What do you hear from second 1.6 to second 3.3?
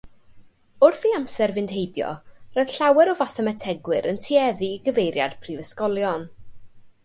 heibio, roedd llawer o